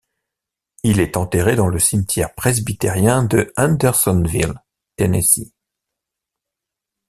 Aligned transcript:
Il 0.81 0.99
est 0.99 1.15
enterré 1.15 1.55
dans 1.55 1.67
le 1.67 1.77
cimetière 1.77 2.33
presbytérien 2.33 3.21
de 3.23 3.53
Hendersonville, 3.55 4.59
Tennessee. 4.95 5.53